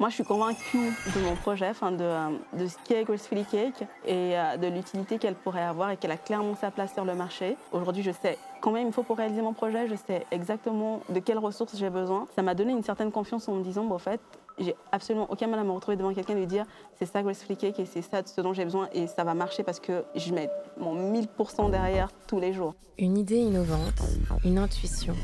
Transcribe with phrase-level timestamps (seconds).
[0.00, 0.78] Moi, je suis convaincue
[1.14, 5.18] de mon projet, enfin de, euh, de ce qu'est Gracefully Cake et euh, de l'utilité
[5.18, 7.58] qu'elle pourrait avoir et qu'elle a clairement sa place sur le marché.
[7.70, 11.20] Aujourd'hui, je sais combien il me faut pour réaliser mon projet, je sais exactement de
[11.20, 12.26] quelles ressources j'ai besoin.
[12.34, 14.22] Ça m'a donné une certaine confiance en me disant, bon, en fait,
[14.58, 16.64] j'ai absolument aucun mal à me retrouver devant quelqu'un et lui dire
[16.98, 19.64] c'est ça Gracefully Cake et c'est ça ce dont j'ai besoin et ça va marcher
[19.64, 20.48] parce que je mets
[20.78, 22.74] mon 1000% derrière tous les jours.
[22.96, 24.00] Une idée innovante,
[24.46, 25.14] une intuition,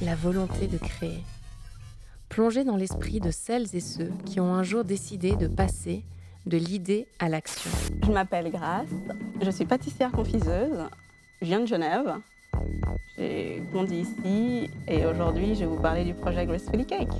[0.00, 1.22] la volonté de créer.
[2.38, 6.04] Plonger dans l'esprit de celles et ceux qui ont un jour décidé de passer
[6.46, 7.68] de l'idée à l'action.
[8.06, 8.86] Je m'appelle Grace,
[9.42, 10.84] je suis pâtissière confiseuse,
[11.42, 12.14] je viens de Genève.
[13.16, 17.10] J'ai grandi ici et aujourd'hui je vais vous parler du projet Gracefully Cake.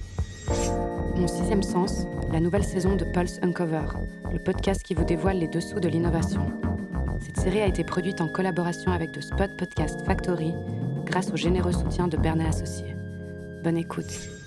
[1.16, 3.86] Mon sixième sens, la nouvelle saison de Pulse Uncover,
[4.32, 6.46] le podcast qui vous dévoile les dessous de l'innovation.
[7.18, 10.54] Cette série a été produite en collaboration avec The Spot Podcast Factory
[11.04, 12.94] grâce au généreux soutien de Bernard Associés.
[13.64, 14.37] Bonne écoute.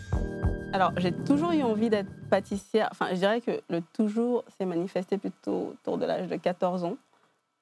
[0.74, 2.88] Alors, j'ai toujours eu envie d'être pâtissière.
[2.92, 6.96] Enfin, je dirais que le toujours s'est manifesté plutôt autour de l'âge de 14 ans.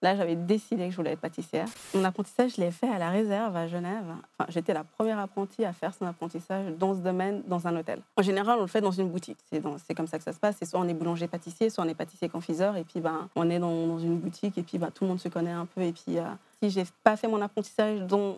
[0.02, 1.66] Là, j'avais décidé que je voulais être pâtissière.
[1.94, 4.06] Mon apprentissage, je l'ai fait à la réserve à Genève.
[4.38, 8.00] Enfin, j'étais la première apprentie à faire son apprentissage dans ce domaine dans un hôtel.
[8.16, 9.40] En général, on le fait dans une boutique.
[9.50, 10.56] C'est comme ça que ça se passe.
[10.60, 12.78] C'est soit on est boulanger-pâtissier, soit on est pâtissier-confiseur.
[12.78, 15.30] Et puis, ben, on est dans, une boutique et puis ben, tout le monde se
[15.30, 15.82] connaît un peu.
[15.82, 16.24] Et puis, euh,
[16.62, 18.38] si j'ai pas fait mon apprentissage dans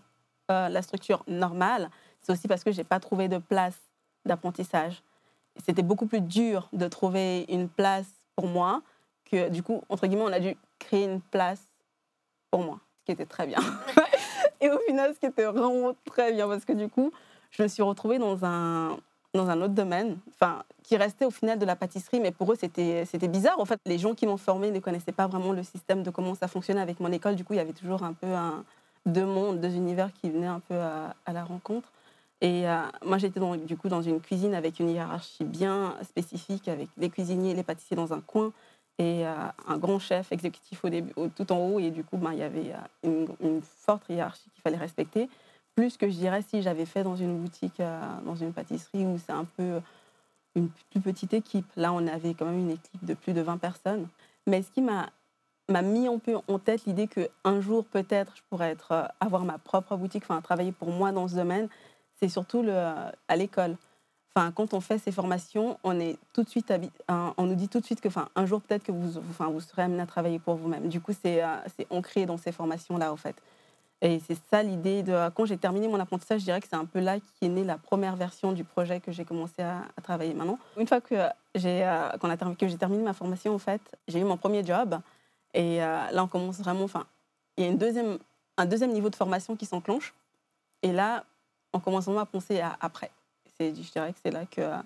[0.50, 1.90] euh, la structure normale,
[2.22, 3.78] c'est aussi parce que j'ai pas trouvé de place
[4.26, 5.04] d'apprentissage.
[5.66, 8.82] C'était beaucoup plus dur de trouver une place pour moi
[9.26, 11.62] que, du coup, entre guillemets, on a dû créer une place
[12.50, 13.60] pour moi, ce qui était très bien.
[14.62, 17.12] et au final, ce qui était vraiment très bien, parce que du coup,
[17.52, 18.98] je me suis retrouvée dans un,
[19.34, 22.58] dans un autre domaine, enfin, qui restait au final de la pâtisserie, mais pour eux,
[22.60, 23.60] c'était, bizarre.
[23.60, 26.36] En fait, les gens qui m'ont formée ne connaissaient pas vraiment le système de comment
[26.36, 27.36] ça fonctionnait avec mon école.
[27.36, 28.64] Du coup, il y avait toujours un peu un,
[29.06, 31.92] deux mondes, deux univers qui venaient un peu à, à la rencontre.
[32.42, 36.90] Et euh, moi, j'étais du coup dans une cuisine avec une hiérarchie bien spécifique, avec
[36.98, 38.52] les cuisiniers les pâtissiers dans un coin
[38.98, 39.34] et euh,
[39.68, 40.84] un grand chef exécutif
[41.36, 41.80] tout en haut.
[41.80, 42.74] Et du coup, ben, il y avait
[43.06, 45.30] euh, une, forte hiérarchie qu'il fallait respecter.
[45.76, 47.82] Plus que je dirais si j'avais fait dans une boutique,
[48.26, 49.80] dans une pâtisserie où c'est un peu
[50.56, 51.66] une plus petite équipe.
[51.78, 54.08] Là, on avait quand même une équipe de plus de 20 personnes.
[54.48, 55.10] Mais ce qui m'a
[55.70, 59.58] m'a mis un peu en tête l'idée qu'un jour, peut-être, je pourrais être, avoir ma
[59.58, 61.70] propre boutique, enfin, travailler pour moi dans ce domaine
[62.22, 62.74] c'est surtout le,
[63.28, 63.76] à l'école.
[64.34, 66.72] Enfin, quand on fait ces formations, on est tout de suite,
[67.10, 69.60] on nous dit tout de suite que, enfin, un jour peut-être que vous, enfin, vous
[69.60, 70.88] serez amené à travailler pour vous-même.
[70.88, 71.58] Du coup, c'est, euh,
[71.90, 73.36] ancré dans ces formations-là, en fait.
[74.02, 75.30] Et c'est ça l'idée de.
[75.36, 77.64] Quand j'ai terminé mon apprentissage, je dirais que c'est un peu là qui est née
[77.64, 80.58] la première version du projet que j'ai commencé à, travailler maintenant.
[80.78, 81.16] Une fois que
[81.54, 82.10] j'ai, euh,
[82.62, 84.98] j'ai terminé ma formation, en fait, j'ai eu mon premier job.
[85.54, 86.86] Et euh, là, on commence vraiment.
[86.86, 87.06] Enfin,
[87.58, 88.18] il y a une deuxième,
[88.58, 90.14] un deuxième niveau de formation qui s'enclenche.
[90.84, 91.26] Et là,
[91.74, 93.12] on commence vraiment à penser à après.
[93.60, 94.78] Je dirais que c'est là que euh,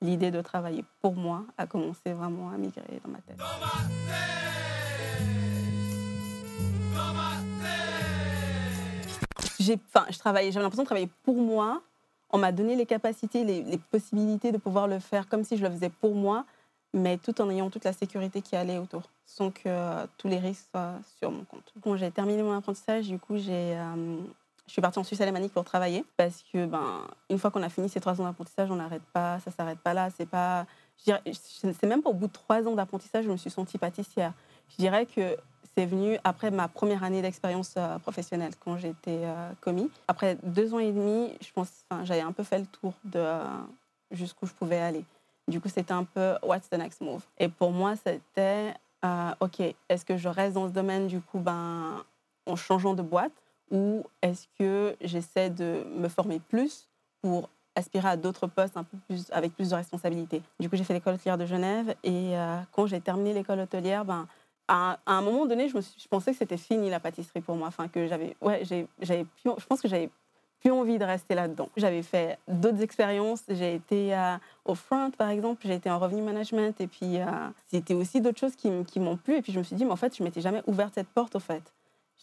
[0.00, 3.38] l'idée de travailler pour moi a commencé vraiment à migrer dans ma tête.
[9.58, 11.82] J'ai, enfin, je travaillais, j'avais l'impression de travailler pour moi.
[12.30, 15.62] On m'a donné les capacités, les, les, possibilités de pouvoir le faire comme si je
[15.62, 16.44] le faisais pour moi,
[16.94, 20.38] mais tout en ayant toute la sécurité qui allait autour, sans que euh, tous les
[20.38, 21.72] risques soient sur mon compte.
[21.82, 24.16] Quand j'ai terminé mon apprentissage, du coup, j'ai, euh,
[24.66, 27.68] je suis partie en Suisse alémanique pour travailler parce que, ben, une fois qu'on a
[27.68, 30.08] fini ces trois ans d'apprentissage, on n'arrête pas, ça s'arrête pas là.
[30.16, 33.78] C'est pas, c'est même pas au bout de trois ans d'apprentissage, je me suis sentie
[33.78, 34.32] pâtissière.
[34.70, 35.36] Je dirais que
[35.76, 39.90] c'est venu après ma première année d'expérience euh, professionnelle quand j'étais euh, commis.
[40.06, 41.70] Après deux ans et demi, je pense,
[42.04, 43.44] j'avais un peu fait le tour de euh,
[44.10, 45.04] jusqu'où je pouvais aller.
[45.48, 47.22] Du coup, c'était un peu what's the next move?
[47.38, 48.74] Et pour moi, c'était
[49.40, 51.08] ok, est-ce que je reste dans ce domaine?
[51.08, 52.04] Du coup, ben,
[52.46, 53.32] en changeant de boîte
[53.72, 56.88] ou est-ce que j'essaie de me former plus
[57.22, 60.42] pour aspirer à d'autres postes un peu plus, avec plus de responsabilités?
[60.60, 64.04] Du coup, j'ai fait l'école hôtelière de Genève et euh, quand j'ai terminé l'école hôtelière,
[64.04, 64.28] ben,
[64.68, 67.68] à, un moment donné, je, me je pensais que c'était fini la pâtisserie pour moi.
[67.68, 68.62] Enfin, que j'avais, ouais,
[69.00, 70.10] j'avais je pense que j'avais
[70.60, 71.68] plus envie de rester là-dedans.
[71.76, 73.42] J'avais fait d'autres expériences.
[73.48, 75.62] J'ai été euh, au front, par exemple.
[75.66, 76.80] J'ai été en revenu management.
[76.80, 77.26] Et puis, euh,
[77.66, 78.70] c'était aussi d'autres choses qui,
[79.00, 79.36] m'ont plu.
[79.36, 81.34] Et puis, je me suis dit, mais en fait, je m'étais jamais ouverte cette porte,
[81.34, 81.62] au fait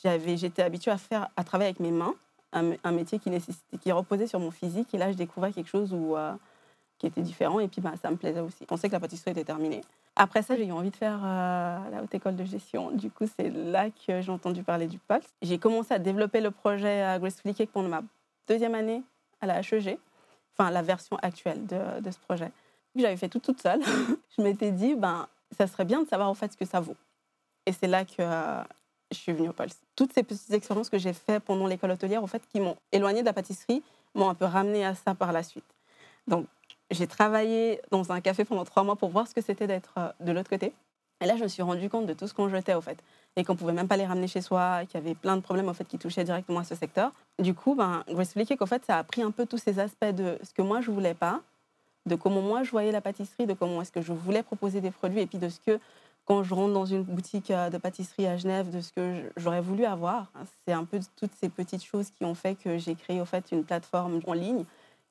[0.03, 2.15] j'étais habituée à faire, à travailler avec mes mains,
[2.51, 4.93] un, métier qui nécessitait, qui reposait sur mon physique.
[4.93, 6.33] Et là, je découvrais quelque chose euh,
[6.97, 7.59] qui était différent.
[7.59, 8.57] Et puis, bah, ça me plaisait aussi.
[8.61, 9.81] Je pensais que la pâtisserie était terminée.
[10.15, 12.91] Après ça, j'ai eu envie de faire euh, la haute école de gestion.
[12.91, 15.27] Du coup, c'est là que j'ai entendu parler du Pulse.
[15.41, 18.01] J'ai commencé à développer le projet à Gracefully Cake pendant ma
[18.47, 19.01] deuxième année
[19.39, 19.97] à la HEG,
[20.51, 22.51] enfin la version actuelle de, ce projet.
[22.95, 23.79] J'avais fait tout toute seule.
[24.37, 26.97] je m'étais dit, ben, ça serait bien de savoir en fait ce que ça vaut.
[27.65, 28.61] Et c'est là que euh,
[29.11, 29.77] je suis venue au Pulse.
[29.95, 33.21] Toutes ces petites expériences que j'ai faites pendant l'école hôtelière, en fait, qui m'ont éloignée
[33.21, 33.83] de la pâtisserie,
[34.15, 35.65] m'ont un peu ramenée à ça par la suite.
[36.27, 36.45] Donc,
[36.91, 40.11] j'ai travaillé dans un café pendant trois mois pour voir ce que c'était d'être euh,
[40.19, 40.73] de l'autre côté.
[41.21, 42.97] Et là, je me suis rendu compte de tout ce qu'on jetait, au fait.
[43.35, 45.67] Et qu'on pouvait même pas les ramener chez soi, qu'il y avait plein de problèmes,
[45.67, 47.11] au fait, qui touchaient directement à ce secteur.
[47.39, 50.05] Du coup, ben, vais expliquer qu'en fait, ça a pris un peu tous ces aspects
[50.05, 51.41] de ce que moi, je voulais pas,
[52.05, 54.91] de comment moi, je voyais la pâtisserie, de comment est-ce que je voulais proposer des
[54.91, 55.79] produits, et puis de ce que,
[56.29, 59.61] quand je rentre dans une boutique euh, de pâtisserie à Genève, de ce que j'aurais
[59.61, 60.31] voulu avoir.
[60.65, 63.51] C'est un peu toutes ces petites choses qui ont fait que j'ai créé, au fait,
[63.51, 64.63] une plateforme en ligne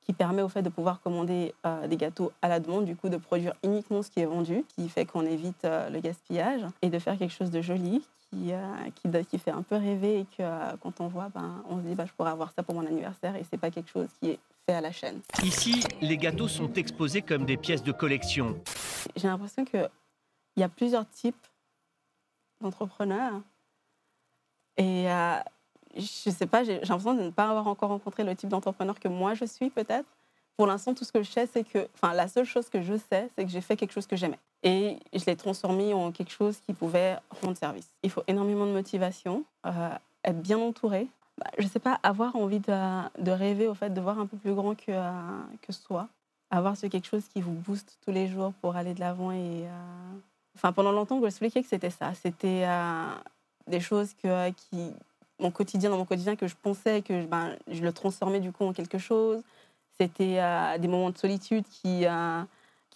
[0.08, 3.10] qui permet au fait de pouvoir commander euh, des gâteaux à la demande, du coup
[3.10, 6.88] de produire uniquement ce qui est vendu, qui fait qu'on évite euh, le gaspillage et
[6.88, 8.60] de faire quelque chose de joli qui, euh,
[8.94, 11.94] qui, qui, fait un peu rêver et que quand on voit, ben, on se dit
[11.94, 14.38] bah, je pourrais avoir ça pour mon anniversaire et c'est pas quelque chose qui est
[14.66, 15.20] fait à la chaîne.
[15.42, 18.58] Ici, les gâteaux sont exposés comme des pièces de collection.
[19.14, 19.64] J'ai l'impression
[20.58, 21.46] qu'il y a plusieurs types
[22.60, 23.40] d'entrepreneurs
[24.76, 25.06] et
[25.96, 29.08] je sais pas, j'ai l'impression de ne pas avoir encore rencontré le type d'entrepreneur que
[29.08, 30.08] moi je suis peut-être.
[30.56, 32.94] Pour l'instant, tout ce que je sais, c'est que, enfin, la seule chose que je
[32.96, 34.40] sais, c'est que j'ai fait quelque chose que j'aimais.
[34.64, 37.88] Et je l'ai transformé en quelque chose qui pouvait rendre service.
[38.02, 39.90] Il faut énormément de motivation, euh,
[40.24, 41.06] être bien entouré.
[41.38, 44.36] Bah, je ne sais pas, avoir envie de, rêver, au fait, de voir un peu
[44.36, 45.12] plus grand que, euh,
[45.62, 46.08] que soi.
[46.50, 49.30] Avoir ce quelque chose qui vous booste tous les jours pour aller de l'avant.
[49.30, 50.18] Et, euh,
[50.58, 52.14] Enfin, pendant longtemps, je expliquais que c'était ça.
[52.14, 52.66] C'était
[53.68, 54.90] des choses que, qui,
[55.38, 58.64] mon quotidien, dans mon quotidien, que je pensais que ben, je le transformais du coup
[58.64, 59.40] en quelque chose.
[60.00, 62.42] C'était euh, des moments de solitude qui, euh,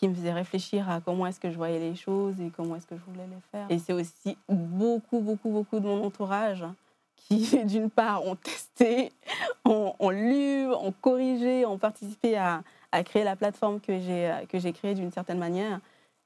[0.03, 2.97] me faisaient réfléchir à comment est-ce que je voyais les choses et comment est-ce que
[2.97, 3.67] je voulais les faire.
[3.71, 6.65] Et c'est aussi beaucoup, beaucoup, beaucoup de mon entourage
[7.15, 9.13] qui, d'une part, ont testé,
[9.65, 12.65] ont, lu, ont corrigé, ont participé à
[13.05, 15.79] créer la plateforme que j'ai créée d'une certaine manière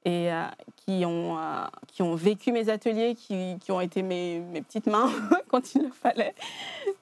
[0.07, 0.45] et euh,
[0.77, 4.87] qui, ont, euh, qui ont vécu mes ateliers, qui, qui ont été mes, mes, petites
[4.87, 5.11] mains
[5.49, 6.33] quand il le fallait.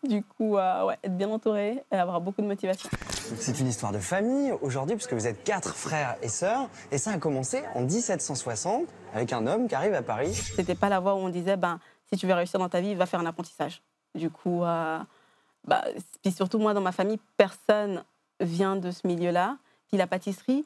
[0.03, 2.89] Du coup, euh, ouais, être bien entouré et avoir beaucoup de motivation.
[3.37, 7.11] C'est une histoire de famille aujourd'hui, puisque vous êtes quatre frères et sœurs, et ça
[7.11, 10.33] a commencé en 1760 avec un homme qui arrive à Paris.
[10.33, 11.79] C'était pas la voie où on disait, ben,
[12.11, 13.83] si tu veux réussir dans ta vie, va faire un apprentissage.
[14.15, 15.83] Du coup, bah,
[16.23, 18.03] puis surtout moi, dans ma famille, personne
[18.39, 19.57] vient de ce milieu-là.
[19.89, 20.65] Puis la pâtisserie,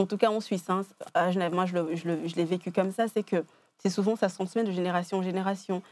[0.00, 0.82] en tout cas en Suisse, hein,
[1.14, 3.44] à Genève, moi je, l'ai vécu comme ça, c'est que
[3.78, 5.82] c'est souvent ça se transmet de génération en génération.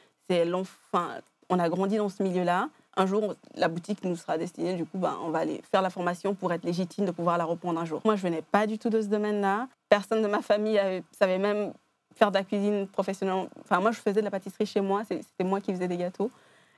[1.50, 2.68] On a grandi dans ce milieu-là.
[2.96, 5.88] Un jour, la boutique nous sera destinée, du coup, ben, on va aller faire la
[5.88, 8.02] formation pour être légitime de pouvoir la reprendre un jour.
[8.04, 9.68] Moi, je venais pas du tout de ce domaine-là.
[9.88, 11.72] Personne de ma famille avait, savait même
[12.16, 13.48] faire de la cuisine professionnelle.
[13.60, 15.02] Enfin, moi, je faisais de la pâtisserie chez moi.
[15.08, 16.30] C'était moi qui faisais des gâteaux.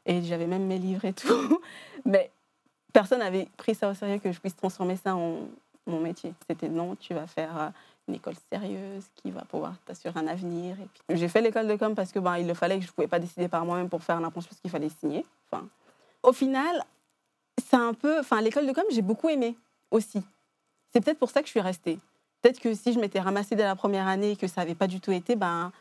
[0.05, 1.61] Et j'avais même mes livres et tout.
[2.05, 2.31] Mais
[2.93, 5.39] personne n'avait pris ça au sérieux que je puisse transformer ça en,
[5.91, 6.35] mon métier.
[6.49, 7.69] C'était non, tu vas faire euh,
[8.09, 10.77] une école sérieuse qui va pouvoir t'assurer un avenir.
[10.81, 12.89] Et puis, j'ai fait l'école de com parce que ben, il le fallait que je
[12.89, 15.25] ne pouvais pas décider par moi-même pour faire n'importe chose qu'il fallait signer.
[15.51, 15.67] Enfin,
[16.23, 16.85] au final,
[17.59, 18.21] c'est un peu.
[18.21, 19.57] Enfin, l'école de com, j'ai beaucoup aimé
[19.91, 20.23] aussi.
[20.93, 21.99] C'est peut-être pour ça que je suis restée.
[22.43, 24.87] Peut-être que si je m'étais ramassée dès la première année et que ça n'avait pas
[24.87, 25.73] du tout été, ben,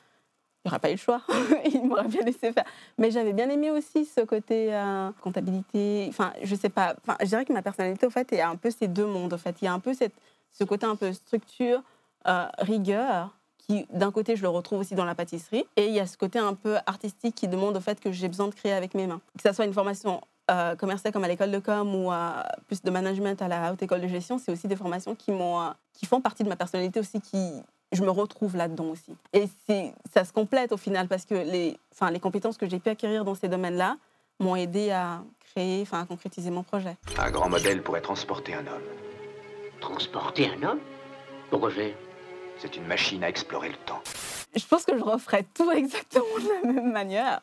[0.66, 1.22] il n'y aurait pas eu le choix.
[1.74, 2.66] il m'aurait bien laissé faire.
[2.98, 6.08] Mais j'avais bien aimé aussi ce côté euh, comptabilité.
[6.10, 6.96] Enfin, je sais pas.
[7.02, 9.34] Enfin, je dirais que ma personnalité, au fait, est un peu ces deux mondes.
[9.34, 11.82] En fait, il y a un peu ce côté un peu structure,
[12.28, 16.00] euh, rigueur, qui d'un côté je le retrouve aussi dans la pâtisserie, et il y
[16.00, 18.74] a ce côté un peu artistique qui demande au fait que j'ai besoin de créer
[18.74, 19.22] avec mes mains.
[19.38, 20.20] Que ça soit une formation
[20.52, 22.12] euh, commerciale comme à l'école de com ou
[22.68, 25.72] plus de management à la haute école de gestion, c'est aussi des formations qui m'ont,
[25.94, 27.54] qui font partie de ma personnalité aussi, qui
[27.92, 29.16] je me retrouve là-dedans aussi.
[29.34, 29.48] Et
[30.14, 33.26] ça se complète au final parce que les, enfin, les compétences que j'ai pu acquérir
[33.26, 33.98] dans ces domaines-là
[34.40, 36.96] m'ont aidé à créer, enfin, à concrétiser mon projet.
[37.18, 38.84] Un grand modèle pourrait transporter un homme.
[39.82, 40.80] Transporter un homme?
[41.50, 41.96] Pourquoi j'ai
[42.58, 44.02] C'est une machine à explorer le temps.
[44.56, 47.42] Je pense que je referais tout exactement de la même manière.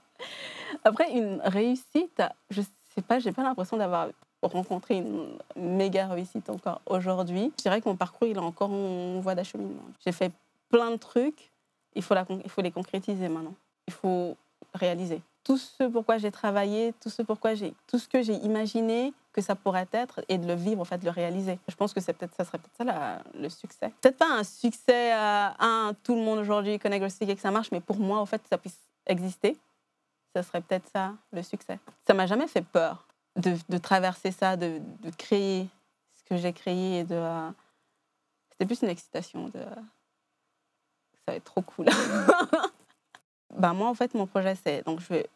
[0.85, 2.62] Après, une réussite, je
[2.94, 4.09] sais pas, j'ai pas l'impression d'avoir
[4.42, 7.52] rencontré une méga réussite encore aujourd'hui.
[7.59, 9.82] Je dirais que mon parcours, il est encore en voie d'acheminement.
[10.04, 10.32] J'ai fait
[10.68, 11.52] plein de trucs,
[11.94, 13.54] il faut, la, il faut les concrétiser maintenant.
[13.87, 14.37] Il faut
[14.75, 15.23] réaliser.
[15.44, 19.40] Tout ce pourquoi j'ai travaillé, tout ce pourquoi j'ai, tout ce que j'ai imaginé que
[19.40, 21.58] ça pourrait être et de le vivre, en fait, de le réaliser.
[21.68, 23.92] Je pense que c'est peut-être, ça serait peut-être ça le succès.
[24.00, 27.50] Peut-être pas un succès, à un, tout le monde aujourd'hui connaît Grossier et que ça
[27.50, 29.56] marche, mais pour moi, en fait, ça puisse exister,
[30.35, 31.78] ça serait peut-être ça le succès.
[32.06, 33.06] Ça m'a jamais fait peur
[33.37, 34.80] de, traverser ça, de,
[35.16, 35.68] créer
[36.16, 37.00] ce que j'ai créé.
[37.00, 37.23] Et de,
[38.50, 39.49] c'était plus une excitation.
[39.49, 39.61] De,
[41.26, 41.87] ça va être trop cool.
[43.59, 44.85] ben moi, en fait, mon projet, c'est.
[44.85, 45.26] Donc, je vais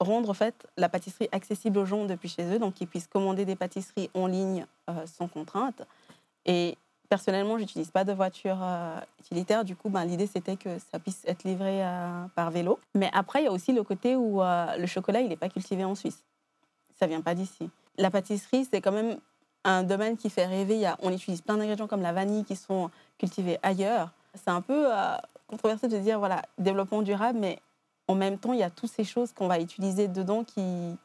[0.00, 3.44] rendre en fait, la pâtisserie accessible aux gens depuis chez eux, donc qu'ils puissent commander
[3.44, 5.82] des pâtisseries en ligne euh, sans contrainte.
[6.44, 6.76] Et
[7.08, 9.64] personnellement, j'utilise pas de voiture euh, utilitaire.
[9.64, 12.80] Du coup, ben, l'idée, c'était que ça puisse être livré euh, par vélo.
[12.94, 15.84] Mais après, il y a aussi le côté où le chocolat, il n'est pas cultivé
[15.84, 16.24] en Suisse
[17.02, 17.68] ça vient pas d'ici.
[17.98, 19.18] La pâtisserie, c'est quand même
[19.64, 20.88] un domaine qui fait rêver.
[21.00, 24.12] On utilise plein d'ingrédients comme la vanille qui sont cultivés ailleurs.
[24.34, 27.60] C'est un peu euh, controversé de dire, voilà, développement durable, mais
[28.08, 30.96] en même temps, il y a toutes ces choses qu'on va utiliser dedans qui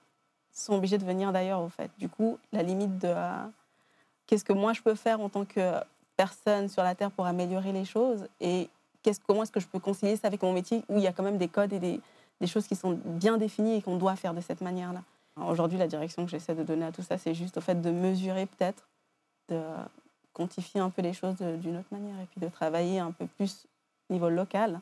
[0.52, 1.92] sont obligées de venir d'ailleurs, au fait.
[1.98, 3.46] Du coup, la limite de euh,
[4.26, 5.74] qu'est-ce que moi je peux faire en tant que
[6.16, 8.70] personne sur la Terre pour améliorer les choses et
[9.04, 11.14] qu'est-ce, comment est-ce que je peux concilier ça avec mon métier où il y a
[11.14, 12.02] quand même des codes et des,
[12.42, 15.04] des choses qui sont bien définies et qu'on doit faire de cette manière-là.
[15.48, 17.92] Aujourd'hui, la direction que j'essaie de donner à tout ça, c'est juste au fait de
[17.92, 18.88] mesurer peut-être,
[20.38, 23.65] quantifier un peu les choses d'une autre manière et puis de travailler un peu plus
[24.10, 24.79] au niveau local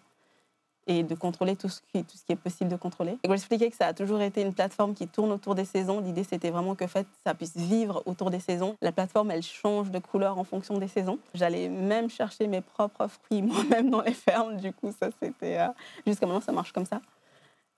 [0.88, 3.17] et de contrôler tout ce qui, tout ce qui est possible de contrôler.
[3.24, 6.00] Et expliquer que ça a toujours été une plateforme qui tourne autour des saisons.
[6.00, 8.75] L'idée, c'était vraiment que fait, ça puisse vivre autour des saisons.
[8.81, 11.17] La plateforme, elle change de couleur en fonction des saisons.
[11.33, 14.57] J'allais même chercher mes propres fruits moi-même dans les fermes.
[14.57, 15.57] Du coup, ça, c'était...
[15.59, 15.67] euh,
[16.05, 17.01] Jusqu'à maintenant, ça marche comme ça.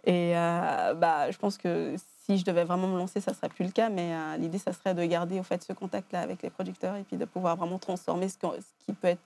[0.08, 3.50] Et euh, bah, je pense que si je devais vraiment me lancer, ça ne serait
[3.50, 3.90] plus le cas.
[3.90, 7.04] Mais euh, l'idée, ça serait de garder au fait, ce contact-là avec les producteurs et
[7.04, 9.22] puis de pouvoir vraiment transformer ce, qui peut être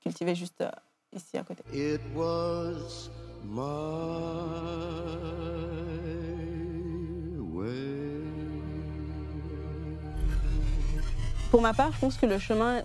[0.00, 0.70] cultivé juste euh,
[1.14, 1.62] ici à côté.
[1.74, 3.10] It was
[3.44, 3.60] my
[7.38, 8.22] way.
[11.50, 12.82] Pour ma part, je pense que le chemin,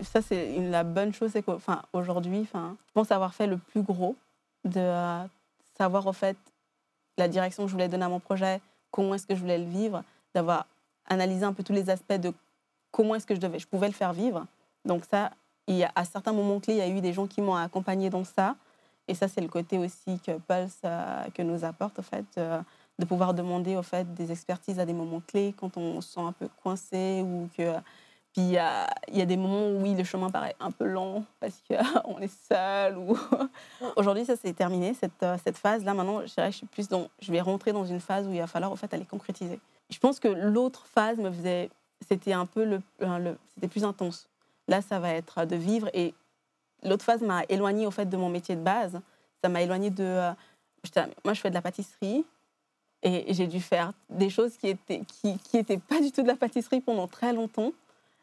[0.00, 4.14] ça c'est la bonne chose, c'est qu'aujourd'hui, enfin, je pense avoir fait le plus gros
[4.64, 4.88] de
[5.76, 6.36] savoir au fait
[7.18, 9.64] la direction que je voulais donner à mon projet, comment est-ce que je voulais le
[9.64, 10.02] vivre,
[10.34, 10.66] d'avoir
[11.06, 12.32] analysé un peu tous les aspects de
[12.90, 14.46] comment est-ce que je devais, je pouvais le faire vivre.
[14.84, 15.30] Donc ça,
[15.66, 17.56] il y a, à certains moments clés, il y a eu des gens qui m'ont
[17.56, 18.56] accompagné dans ça.
[19.08, 22.60] Et ça, c'est le côté aussi que Pulse euh, que nous apporte, au fait, euh,
[22.98, 26.20] de pouvoir demander au fait des expertises à des moments clés quand on se sent
[26.20, 27.74] un peu coincé ou que
[28.36, 30.84] puis il y a, y a des moments où oui, le chemin paraît un peu
[30.84, 32.98] lent parce qu'on est seul.
[32.98, 33.16] Ou...
[33.96, 35.94] Aujourd'hui, ça c'est terminé, cette, euh, cette phase-là.
[35.94, 38.70] Maintenant, je suis plus dans, je vais rentrer dans une phase où il va falloir
[38.70, 39.58] en fait, aller concrétiser.
[39.88, 41.70] Je pense que l'autre phase me faisait.
[42.06, 44.28] C'était un peu le, euh, le- c'était plus intense.
[44.68, 45.88] Là, ça va être de vivre.
[45.94, 46.12] Et
[46.82, 49.00] l'autre phase m'a éloignée au fait de mon métier de base.
[49.42, 50.04] Ça m'a éloignée de.
[50.04, 50.32] euh,
[51.24, 52.26] moi, je fais de la pâtisserie.
[53.02, 56.26] Et j'ai dû faire des choses qui étaient, qui, qui étaient pas du tout de
[56.26, 57.72] la pâtisserie pendant très longtemps.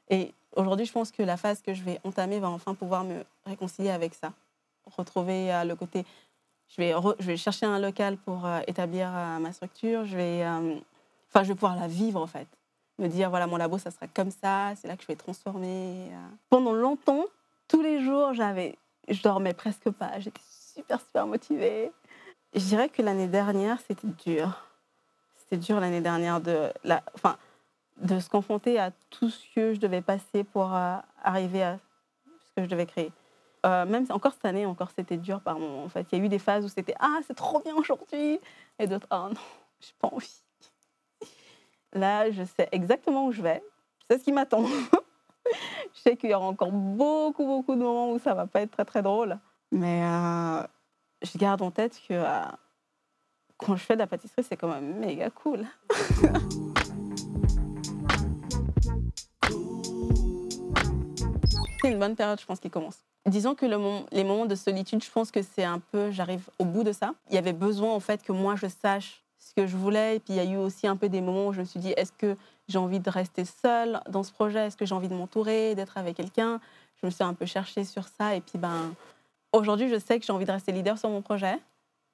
[0.10, 3.24] Et aujourd'hui, je pense que la phase que je vais entamer va enfin pouvoir me
[3.46, 4.34] réconcilier avec ça.
[4.98, 6.06] Retrouver euh, le côté.
[6.70, 10.06] Je vais, je vais chercher un local pour euh, établir euh, ma structure.
[10.06, 12.48] Je vais, enfin, je vais pouvoir la vivre, en fait.
[13.00, 14.74] Me dire, voilà, mon labo, ça sera comme ça.
[14.76, 16.12] C'est là que je vais transformer.
[16.50, 17.26] Pendant longtemps,
[17.68, 20.20] tous les jours, j'avais, je dormais presque pas.
[20.20, 20.42] J'étais
[20.74, 21.92] super, super motivée.
[22.54, 24.68] Je dirais que l'année dernière, c'était dur.
[25.36, 27.38] C'était dur l'année dernière de, la, enfin,
[28.02, 31.78] de se confronter à tout ce que je devais passer pour euh, arriver à
[32.46, 33.12] ce que je devais créer.
[33.66, 35.84] Euh, même encore cette année, encore c'était dur par moments.
[35.84, 38.40] En fait, il y a eu des phases où c'était ah c'est trop bien aujourd'hui,
[38.80, 39.40] et d'autres ah non,
[39.80, 40.44] j'ai pas envie.
[41.94, 43.64] Là, je sais exactement où je vais,
[44.02, 44.66] je sais ce qui m'attend.
[45.94, 48.72] je sais qu'il y aura encore beaucoup beaucoup de moments où ça va pas être
[48.72, 49.40] très très drôle,
[49.72, 50.64] mais euh,
[51.22, 52.42] je garde en tête que euh,
[53.58, 55.66] quand je fais de la pâtisserie, c'est quand même méga cool.
[61.84, 63.00] C'est une bonne période, je pense, qui commence.
[63.26, 66.86] Disons que les moments de solitude, je pense que c'est un peu, j'arrive au bout
[66.86, 67.14] de ça.
[67.30, 70.16] Il y avait besoin, en fait, que moi, je sache ce que je voulais.
[70.16, 71.82] Et puis, il y a eu aussi un peu des moments où je me suis
[71.82, 72.38] dit, est-ce que
[72.70, 74.68] j'ai envie de rester seule dans ce projet?
[74.68, 76.62] Est-ce que j'ai envie de m'entourer, d'être avec quelqu'un?
[77.02, 78.34] Je me suis un peu cherchée sur ça.
[78.34, 78.94] Et puis, ben,
[79.52, 81.60] aujourd'hui, je sais que j'ai envie de rester leader sur mon projet.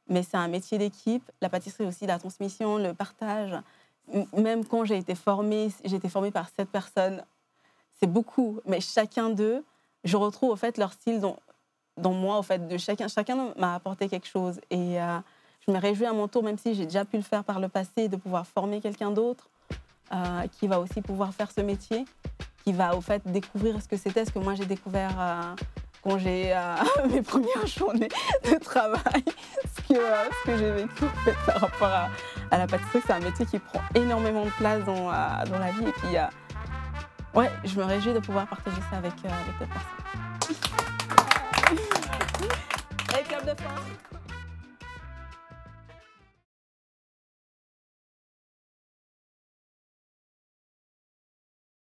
[0.07, 1.31] Mais c'est un métier d'équipe.
[1.41, 3.55] La pâtisserie aussi, la transmission, le partage.
[4.35, 7.23] Même quand j'ai été formée, j'ai été formée par sept personnes.
[8.01, 9.63] C'est beaucoup, mais chacun d'eux,
[10.03, 11.37] je retrouve au fait leur style dans,
[11.97, 13.07] dans moi, au fait, de chacun.
[13.07, 14.59] Chacun m'a apporté quelque chose.
[14.69, 15.17] Et euh,
[15.67, 17.67] je me réjouis à mon tour, même si j'ai déjà pu le faire par le
[17.67, 19.49] passé, de pouvoir former quelqu'un d'autre
[20.13, 22.05] euh, qui va aussi pouvoir faire ce métier,
[22.63, 25.55] qui va au fait découvrir ce que c'était, ce que moi j'ai découvert euh,
[26.01, 26.57] quand j'ai
[27.11, 28.09] mes premières journées
[28.49, 29.23] de travail,
[29.75, 31.03] ce que, ce que j'ai vécu
[31.45, 32.09] par rapport à,
[32.49, 33.01] à la pâtisserie.
[33.05, 35.87] C'est un métier qui prend énormément de place dans, dans la vie.
[35.87, 36.15] Et puis,
[37.33, 39.99] ouais, je me réjouis de pouvoir partager ça avec, euh, avec d'autres personnes.